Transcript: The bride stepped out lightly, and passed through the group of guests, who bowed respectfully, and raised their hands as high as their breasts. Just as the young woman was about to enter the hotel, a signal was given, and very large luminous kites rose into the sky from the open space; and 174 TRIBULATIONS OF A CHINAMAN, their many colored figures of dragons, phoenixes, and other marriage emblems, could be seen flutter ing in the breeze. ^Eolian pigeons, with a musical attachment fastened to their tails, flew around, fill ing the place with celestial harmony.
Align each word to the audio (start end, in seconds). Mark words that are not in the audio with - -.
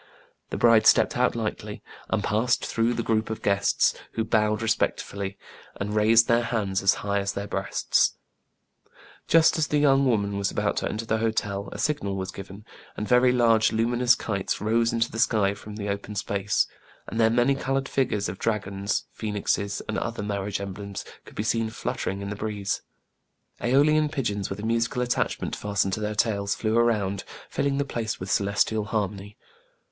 The 0.49 0.57
bride 0.57 0.87
stepped 0.87 1.15
out 1.15 1.35
lightly, 1.35 1.83
and 2.09 2.23
passed 2.23 2.65
through 2.65 2.95
the 2.95 3.03
group 3.03 3.29
of 3.29 3.43
guests, 3.43 3.93
who 4.13 4.23
bowed 4.23 4.63
respectfully, 4.63 5.37
and 5.79 5.93
raised 5.95 6.27
their 6.27 6.41
hands 6.41 6.81
as 6.81 6.95
high 7.05 7.19
as 7.19 7.33
their 7.33 7.45
breasts. 7.45 8.15
Just 9.27 9.59
as 9.59 9.67
the 9.67 9.77
young 9.77 10.07
woman 10.07 10.39
was 10.39 10.49
about 10.49 10.77
to 10.77 10.89
enter 10.89 11.05
the 11.05 11.19
hotel, 11.19 11.69
a 11.71 11.77
signal 11.77 12.15
was 12.15 12.31
given, 12.31 12.65
and 12.97 13.07
very 13.07 13.31
large 13.31 13.71
luminous 13.71 14.15
kites 14.15 14.59
rose 14.59 14.91
into 14.91 15.11
the 15.11 15.19
sky 15.19 15.53
from 15.53 15.75
the 15.75 15.87
open 15.87 16.15
space; 16.15 16.65
and 17.05 17.19
174 17.19 17.19
TRIBULATIONS 17.19 17.19
OF 17.19 17.19
A 17.19 17.19
CHINAMAN, 17.19 17.19
their 17.19 17.45
many 17.45 17.55
colored 17.63 17.87
figures 17.87 18.27
of 18.27 18.39
dragons, 18.39 19.05
phoenixes, 19.11 19.81
and 19.87 19.99
other 19.99 20.23
marriage 20.23 20.59
emblems, 20.59 21.05
could 21.25 21.35
be 21.35 21.43
seen 21.43 21.69
flutter 21.69 22.09
ing 22.09 22.23
in 22.23 22.31
the 22.31 22.35
breeze. 22.35 22.81
^Eolian 23.61 24.11
pigeons, 24.11 24.49
with 24.49 24.59
a 24.59 24.65
musical 24.65 25.03
attachment 25.03 25.55
fastened 25.55 25.93
to 25.93 25.99
their 25.99 26.15
tails, 26.15 26.55
flew 26.55 26.75
around, 26.75 27.23
fill 27.51 27.67
ing 27.67 27.77
the 27.77 27.85
place 27.85 28.19
with 28.19 28.31
celestial 28.31 28.85
harmony. 28.85 29.37